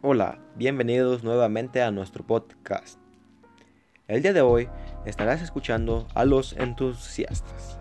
[0.00, 3.00] Hola, bienvenidos nuevamente a nuestro podcast.
[4.06, 4.68] El día de hoy
[5.04, 7.80] estarás escuchando a los entusiastas.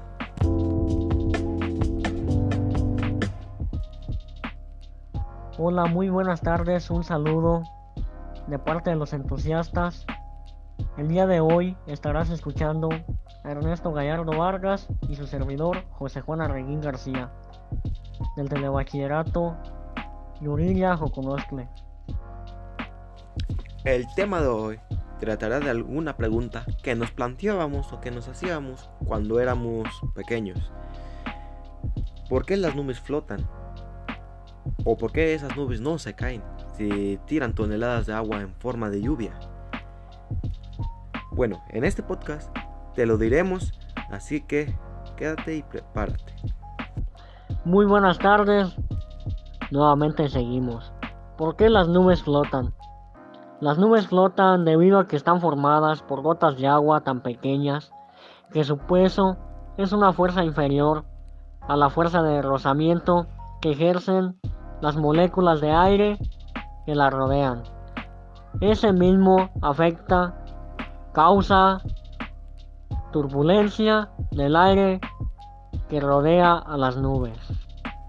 [5.60, 7.62] Hola, muy buenas tardes, un saludo
[8.48, 10.08] de parte de los entusiastas.
[10.98, 12.90] El día de hoy estarás escuchando
[13.44, 17.30] a Ernesto Gallardo Vargas y su servidor José Juan Arreguín García,
[18.36, 19.56] del Telebachillerato
[20.42, 21.70] Yuriria Joconoscle.
[23.84, 24.80] El tema de hoy
[25.20, 30.72] tratará de alguna pregunta que nos planteábamos o que nos hacíamos cuando éramos pequeños.
[32.30, 33.48] ¿Por qué las nubes flotan?
[34.84, 36.44] ¿O por qué esas nubes no se caen
[36.78, 39.32] si tiran toneladas de agua en forma de lluvia?
[41.32, 42.56] Bueno, en este podcast
[42.96, 43.72] te lo diremos,
[44.12, 44.76] así que
[45.16, 46.34] quédate y prepárate.
[47.64, 48.76] Muy buenas tardes,
[49.72, 50.92] nuevamente seguimos.
[51.38, 52.74] ¿Por qué las nubes flotan?
[53.60, 57.92] Las nubes flotan debido a que están formadas por gotas de agua tan pequeñas
[58.52, 59.36] que su peso
[59.78, 61.06] es una fuerza inferior
[61.62, 63.26] a la fuerza de rozamiento
[63.60, 64.40] que ejercen
[64.82, 66.20] las moléculas de aire
[66.86, 67.64] que la rodean.
[68.62, 70.36] Ese mismo afecta,
[71.14, 71.80] causa
[73.12, 75.02] turbulencia del aire
[75.90, 77.38] que rodea a las nubes.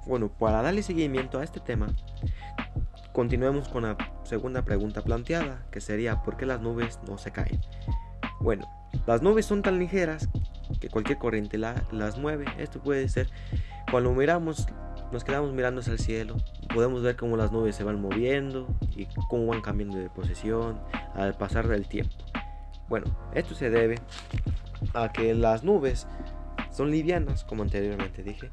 [0.06, 1.86] Bueno, para darle seguimiento a este tema,
[3.18, 7.60] continuemos con la segunda pregunta planteada, que sería ¿por qué las nubes no se caen?
[8.38, 8.64] Bueno,
[9.08, 10.28] las nubes son tan ligeras
[10.80, 12.44] que cualquier corriente las mueve.
[12.58, 13.28] Esto puede ser
[13.90, 14.68] cuando miramos,
[15.10, 16.36] nos quedamos mirando hacia el cielo,
[16.72, 20.80] podemos ver cómo las nubes se van moviendo y cómo van cambiando de posición
[21.16, 22.14] al pasar del tiempo.
[22.88, 23.96] Bueno, esto se debe
[24.94, 26.06] a que las nubes
[26.70, 28.52] son livianas, como anteriormente dije,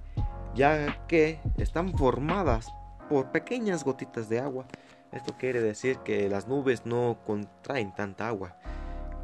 [0.56, 2.74] ya que están formadas
[3.10, 4.66] por pequeñas gotitas de agua.
[5.12, 8.58] Esto quiere decir que las nubes no contraen tanta agua.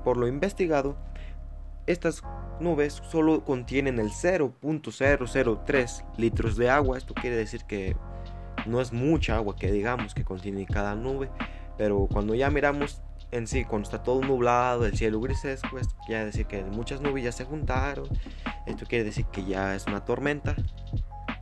[0.03, 0.97] Por lo investigado,
[1.87, 2.23] estas
[2.59, 6.97] nubes solo contienen el 0.003 litros de agua.
[6.97, 7.95] Esto quiere decir que
[8.65, 11.29] no es mucha agua que digamos que contiene cada nube.
[11.77, 13.01] Pero cuando ya miramos
[13.31, 17.23] en sí, cuando está todo nublado, el cielo grises, pues quiere decir que muchas nubes
[17.23, 18.07] ya se juntaron.
[18.65, 20.55] Esto quiere decir que ya es una tormenta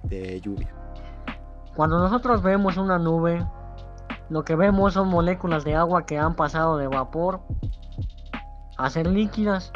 [0.03, 0.78] de lluvia.
[1.79, 3.47] Cuando nosotros vemos una nube,
[4.27, 7.39] lo que vemos son moléculas de agua que han pasado de vapor
[8.77, 9.71] a ser líquidas,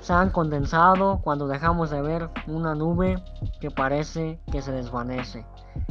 [0.00, 3.20] se han condensado cuando dejamos de ver una nube
[3.60, 5.44] que parece que se desvanece.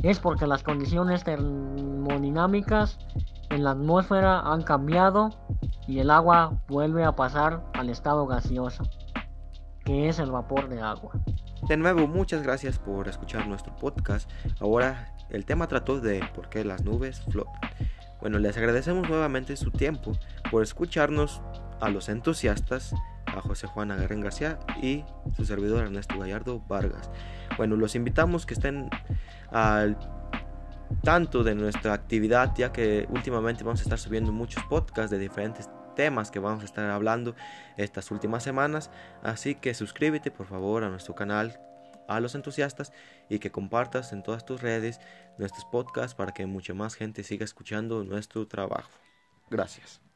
[0.03, 2.97] Es porque las condiciones termodinámicas
[3.49, 5.31] en la atmósfera han cambiado
[5.85, 8.83] y el agua vuelve a pasar al estado gaseoso,
[9.83, 11.11] que es el vapor de agua.
[11.67, 14.31] De nuevo, muchas gracias por escuchar nuestro podcast.
[14.61, 17.59] Ahora el tema trató de por qué las nubes flotan.
[18.21, 20.13] Bueno, les agradecemos nuevamente su tiempo
[20.49, 21.41] por escucharnos
[21.81, 22.93] a los entusiastas,
[23.25, 25.03] a José Juan Agarren García y
[25.35, 27.11] su servidor Ernesto Gallardo Vargas.
[27.57, 28.89] Bueno, los invitamos que estén
[29.51, 29.97] al
[31.03, 35.69] tanto de nuestra actividad, ya que últimamente vamos a estar subiendo muchos podcasts de diferentes
[35.97, 37.35] temas que vamos a estar hablando
[37.75, 38.89] estas últimas semanas.
[39.21, 41.59] Así que suscríbete por favor a nuestro canal
[42.07, 42.93] a los entusiastas
[43.29, 45.01] y que compartas en todas tus redes
[45.37, 48.91] nuestros podcasts para que mucha más gente siga escuchando nuestro trabajo.
[49.49, 50.06] Gracias.